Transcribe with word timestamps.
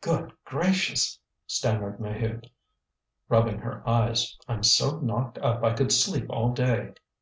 "Good 0.00 0.32
gracious!" 0.46 1.18
stammered 1.46 2.00
Maheude, 2.00 2.48
rubbing 3.28 3.58
her 3.58 3.86
eyes, 3.86 4.38
"I'm 4.48 4.62
so 4.62 5.00
knocked 5.00 5.36
up 5.36 5.62
I 5.62 5.74
could 5.74 5.92
sleep 5.92 6.24
all 6.30 6.54
day. 6.54 6.94